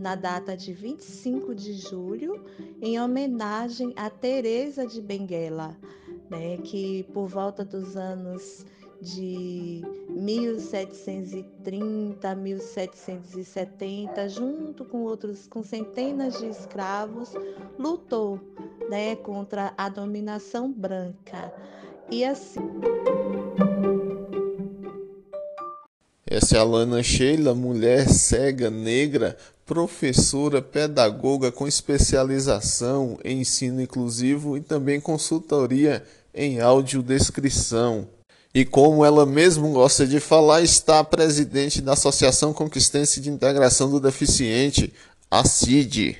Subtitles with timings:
[0.00, 2.42] na data de 25 de julho,
[2.80, 5.76] em homenagem a Teresa de Benguela,
[6.30, 8.64] né, que por volta dos anos
[9.00, 17.32] de 1730 1770, junto com outros, com centenas de escravos,
[17.78, 18.40] lutou,
[18.88, 21.52] né, contra a dominação branca.
[22.10, 22.60] E assim.
[26.26, 29.36] Essa é a Lana Sheila, mulher cega, negra,
[29.70, 38.08] professora, pedagoga com especialização em ensino inclusivo e também consultoria em audiodescrição.
[38.52, 44.00] E como ela mesmo gosta de falar, está presidente da Associação Conquistense de Integração do
[44.00, 44.92] Deficiente,
[45.30, 46.18] a CID.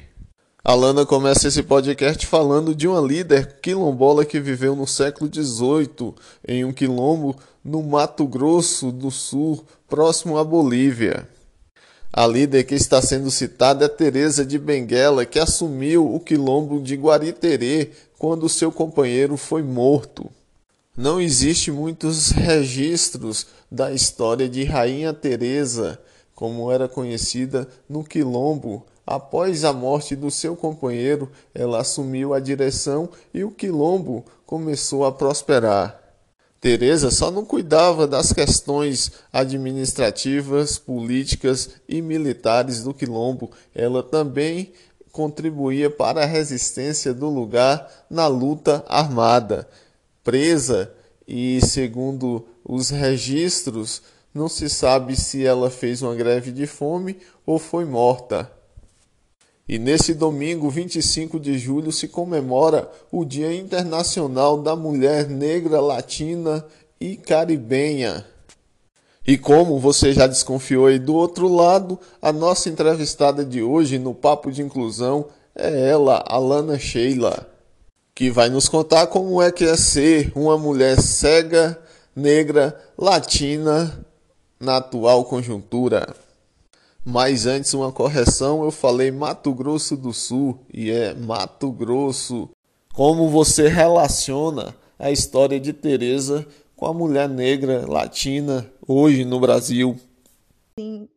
[0.62, 6.14] Alana começa esse podcast falando de uma líder quilombola que viveu no século XVIII
[6.46, 11.26] em um quilombo no Mato Grosso do Sul, próximo à Bolívia.
[12.12, 16.96] A líder que está sendo citada é Teresa de Benguela, que assumiu o quilombo de
[16.96, 20.28] Guariterê quando seu companheiro foi morto.
[20.96, 26.00] Não existe muitos registros da história de Rainha Teresa,
[26.34, 28.84] como era conhecida no quilombo.
[29.06, 35.12] Após a morte do seu companheiro, ela assumiu a direção e o quilombo começou a
[35.12, 36.09] prosperar.
[36.60, 44.72] Teresa só não cuidava das questões administrativas, políticas e militares do quilombo, ela também
[45.10, 49.66] contribuía para a resistência do lugar na luta armada
[50.22, 50.92] presa
[51.26, 54.02] e, segundo os registros,
[54.32, 58.50] não se sabe se ela fez uma greve de fome ou foi morta.
[59.70, 66.66] E nesse domingo, 25 de julho, se comemora o Dia Internacional da Mulher Negra Latina
[67.00, 68.26] e Caribenha.
[69.24, 74.12] E como você já desconfiou aí do outro lado, a nossa entrevistada de hoje no
[74.12, 77.48] Papo de Inclusão é ela, Alana Sheila
[78.20, 81.78] que vai nos contar como é que é ser uma mulher cega,
[82.14, 84.04] negra, latina
[84.60, 86.14] na atual conjuntura.
[87.04, 92.50] Mas antes uma correção, eu falei Mato Grosso do Sul e é Mato Grosso.
[92.92, 96.46] Como você relaciona a história de Teresa
[96.76, 99.98] com a mulher negra latina hoje no Brasil?
[100.78, 101.08] Sim,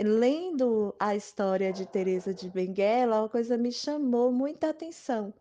[0.00, 5.34] lendo a história de Teresa de Benguela, uma coisa me chamou muita atenção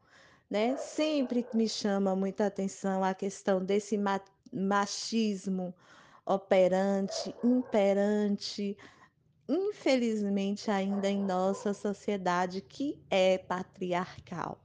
[0.52, 0.76] né?
[0.76, 3.98] Sempre me chama muita atenção a questão desse
[4.52, 5.74] machismo
[6.26, 8.78] operante, imperante,
[9.52, 14.58] infelizmente ainda em nossa sociedade que é patriarcal.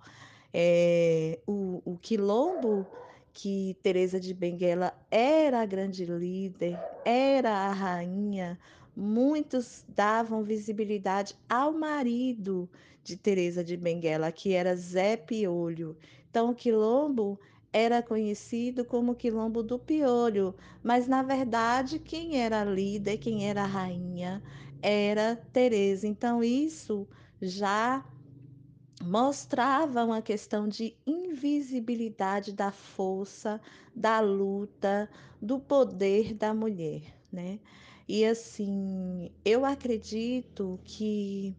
[0.54, 2.86] É, o, o quilombo
[3.32, 8.58] que Teresa de Benguela era a grande líder, era a rainha,
[8.96, 12.70] muitos davam visibilidade ao marido
[13.02, 15.96] de Teresa de Benguela, que era Zé Piolho.
[16.30, 17.38] Então, o quilombo
[17.72, 24.42] era conhecido como quilombo do Piolho, mas na verdade quem era líder, quem era rainha,
[24.88, 26.06] era Teresa.
[26.06, 27.08] Então, isso
[27.42, 28.04] já
[29.02, 33.60] mostrava uma questão de invisibilidade da força,
[33.94, 35.10] da luta,
[35.42, 37.02] do poder da mulher,
[37.32, 37.58] né?
[38.08, 41.52] E assim, eu acredito que,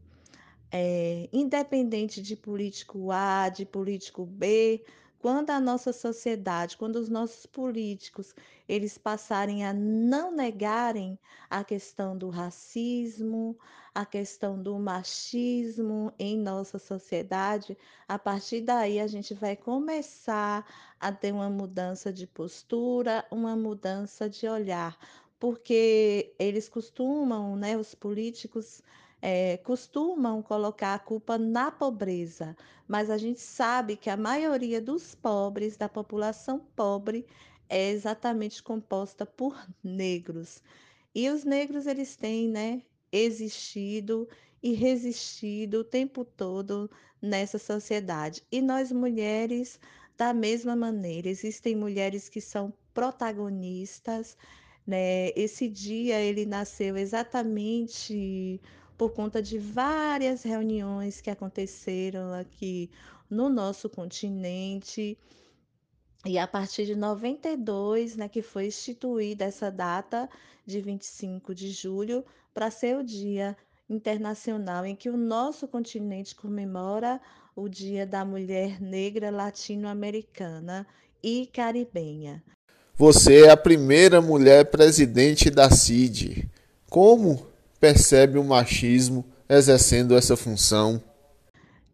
[0.71, 4.85] é, independente de político A, de político B,
[5.19, 8.35] quando a nossa sociedade, quando os nossos políticos,
[8.67, 11.19] eles passarem a não negarem
[11.50, 13.57] a questão do racismo,
[13.94, 17.77] a questão do machismo em nossa sociedade,
[18.07, 20.66] a partir daí a gente vai começar
[21.00, 24.97] a ter uma mudança de postura, uma mudança de olhar,
[25.39, 28.81] porque eles costumam, né, os políticos
[29.22, 32.55] é, costumam colocar a culpa na pobreza,
[32.88, 37.25] mas a gente sabe que a maioria dos pobres, da população pobre,
[37.69, 40.61] é exatamente composta por negros.
[41.13, 42.81] E os negros eles têm, né,
[43.12, 44.27] existido
[44.62, 46.89] e resistido o tempo todo
[47.21, 48.44] nessa sociedade.
[48.51, 49.80] E nós mulheres,
[50.18, 54.38] da mesma maneira, existem mulheres que são protagonistas,
[54.86, 55.30] né?
[55.36, 58.62] Esse dia ele nasceu exatamente
[58.97, 62.89] por conta de várias reuniões que aconteceram aqui
[63.29, 65.17] no nosso continente.
[66.25, 70.27] E a partir de 92, né, que foi instituída essa data
[70.65, 73.55] de 25 de julho para ser o Dia
[73.89, 77.21] Internacional em que o nosso continente comemora
[77.55, 80.85] o Dia da Mulher Negra Latino-Americana
[81.23, 82.44] e Caribenha.
[82.95, 86.49] Você é a primeira mulher presidente da CID.
[86.89, 87.47] Como
[87.79, 91.01] percebe o machismo exercendo essa função?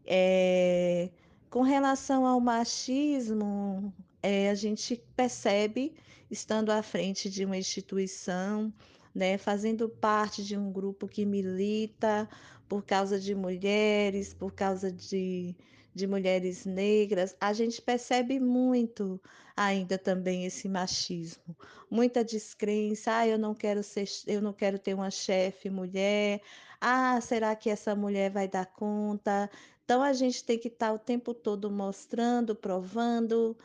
[0.06, 1.10] É,
[1.50, 5.94] com relação ao machismo, é, a gente percebe,
[6.30, 8.74] estando à frente de uma instituição,
[9.14, 12.28] né, fazendo parte de um grupo que milita
[12.68, 15.56] por causa de mulheres, por causa de,
[15.94, 19.22] de mulheres negras, a gente percebe muito
[19.56, 21.56] ainda também esse machismo,
[21.90, 26.42] muita descrença, ah, eu não quero ser, eu não quero ter uma chefe mulher,
[26.82, 29.50] ah, será que essa mulher vai dar conta?
[29.86, 33.56] Então a gente tem que estar o tempo todo mostrando, provando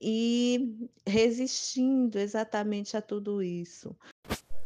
[0.00, 3.94] e resistindo exatamente a tudo isso.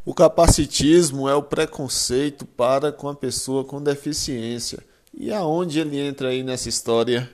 [0.03, 4.83] O capacitismo é o preconceito para com a pessoa com deficiência.
[5.13, 7.29] E aonde ele entra aí nessa história?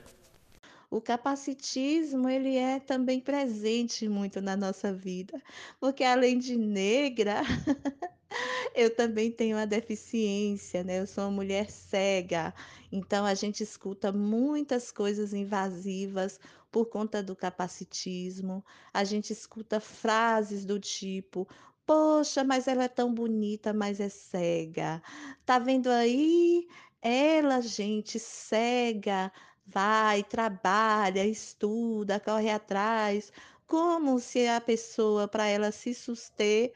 [0.89, 5.41] O capacitismo, ele é também presente muito na nossa vida,
[5.79, 7.41] porque além de negra,
[8.73, 11.01] eu também tenho uma deficiência, né?
[11.01, 12.53] Eu sou uma mulher cega,
[12.89, 16.39] então a gente escuta muitas coisas invasivas
[16.71, 18.63] por conta do capacitismo.
[18.93, 21.47] A gente escuta frases do tipo:
[21.85, 25.01] Poxa, mas ela é tão bonita, mas é cega.
[25.45, 26.67] Tá vendo aí?
[27.01, 29.31] Ela, gente, cega,
[29.65, 33.31] vai, trabalha, estuda, corre atrás,
[33.65, 36.73] como se a pessoa, para ela se suster,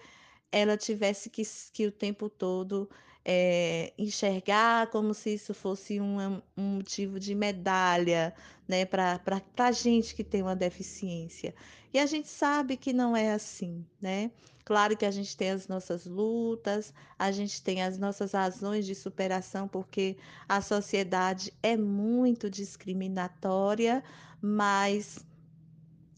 [0.51, 2.89] ela tivesse que, que o tempo todo
[3.23, 8.33] é, enxergar como se isso fosse um, um motivo de medalha
[8.68, 9.19] né, para
[9.57, 11.53] a gente que tem uma deficiência.
[11.94, 14.31] E a gente sabe que não é assim, né?
[14.63, 18.95] Claro que a gente tem as nossas lutas, a gente tem as nossas razões de
[18.95, 24.03] superação, porque a sociedade é muito discriminatória,
[24.41, 25.25] mas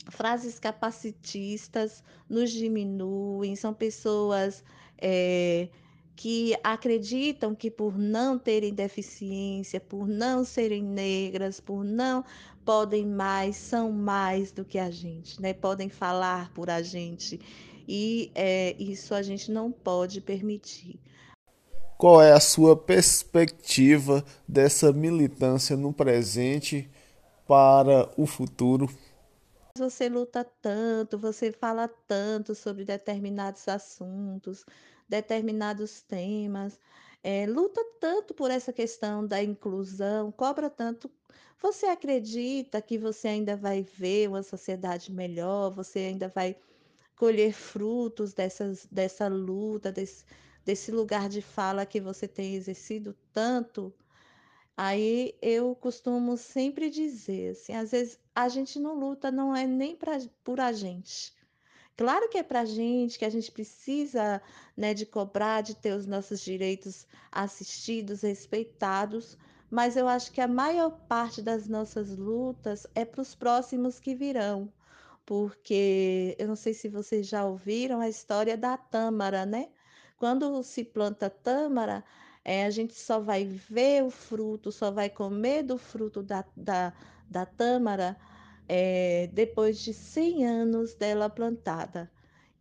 [0.09, 4.63] frases capacitistas nos diminuem, são pessoas
[4.97, 5.69] é,
[6.15, 12.23] que acreditam que por não terem deficiência, por não serem negras, por não
[12.63, 15.53] podem mais, são mais do que a gente, né?
[15.53, 17.39] Podem falar por a gente.
[17.87, 20.99] E é, isso a gente não pode permitir.
[21.97, 26.89] Qual é a sua perspectiva dessa militância no presente
[27.47, 28.89] para o futuro?
[29.77, 34.65] Você luta tanto, você fala tanto sobre determinados assuntos,
[35.13, 36.79] determinados temas,
[37.23, 41.09] é, luta tanto por essa questão da inclusão, cobra tanto.
[41.61, 45.69] Você acredita que você ainda vai ver uma sociedade melhor?
[45.69, 46.57] Você ainda vai
[47.15, 50.25] colher frutos dessas, dessa luta, desse,
[50.65, 53.93] desse lugar de fala que você tem exercido tanto?
[54.75, 59.95] Aí eu costumo sempre dizer, assim, às vezes a gente não luta, não é nem
[59.95, 61.31] pra, por a gente.
[61.95, 64.41] Claro que é para a gente, que a gente precisa
[64.75, 69.37] né, de cobrar, de ter os nossos direitos assistidos, respeitados,
[69.69, 74.15] mas eu acho que a maior parte das nossas lutas é para os próximos que
[74.15, 74.71] virão,
[75.25, 79.69] porque eu não sei se vocês já ouviram a história da tâmara, né?
[80.17, 82.03] Quando se planta tâmara,
[82.43, 86.93] é, a gente só vai ver o fruto, só vai comer do fruto da, da,
[87.29, 88.17] da tâmara
[88.67, 92.11] é, depois de 100 anos dela plantada.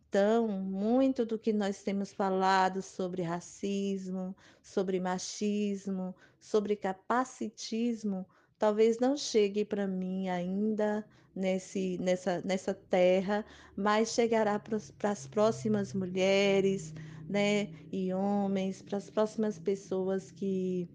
[0.09, 8.25] Então, muito do que nós temos falado sobre racismo, sobre machismo, sobre capacitismo,
[8.59, 11.03] talvez não chegue para mim ainda
[11.35, 13.43] nesse, nessa, nessa terra,
[13.75, 14.77] mas chegará para
[15.09, 16.93] as próximas mulheres
[17.27, 20.87] né, e homens, para as próximas pessoas que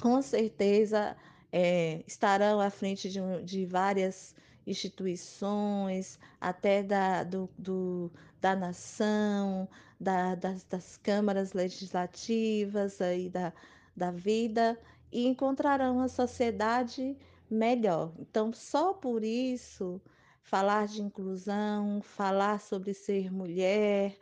[0.00, 1.16] com certeza
[1.52, 4.34] é, estarão à frente de, de, várias
[4.66, 9.68] instituições, até da, do, do da nação,
[10.00, 13.52] da, das, das, câmaras legislativas aí da,
[13.96, 14.78] da vida,
[15.12, 17.16] e encontrarão uma sociedade
[17.50, 18.12] melhor.
[18.18, 20.00] Então, só por isso,
[20.42, 24.16] falar de inclusão, falar sobre ser mulher,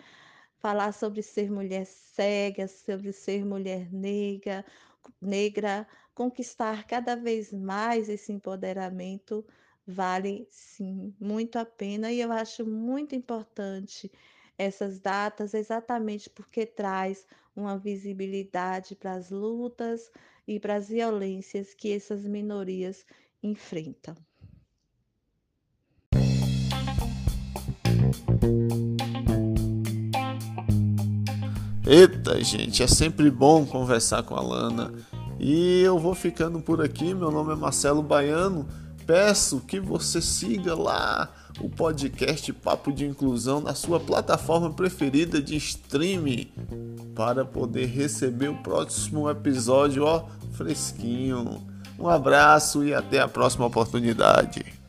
[0.58, 4.64] falar sobre ser mulher cega, sobre ser mulher negra,
[5.20, 5.86] negra,
[6.20, 9.42] conquistar cada vez mais esse empoderamento
[9.86, 14.12] vale sim muito a pena e eu acho muito importante
[14.58, 20.12] essas datas exatamente porque traz uma visibilidade para as lutas
[20.46, 23.06] e para as violências que essas minorias
[23.42, 24.14] enfrentam.
[31.86, 34.92] Eita, gente, é sempre bom conversar com a Lana.
[35.42, 37.14] E eu vou ficando por aqui.
[37.14, 38.68] Meu nome é Marcelo Baiano.
[39.06, 45.56] Peço que você siga lá o podcast Papo de Inclusão na sua plataforma preferida de
[45.56, 46.52] streaming
[47.14, 51.66] para poder receber o próximo episódio, ó, fresquinho.
[51.98, 54.79] Um abraço e até a próxima oportunidade.